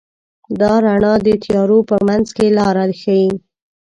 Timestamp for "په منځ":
1.89-2.27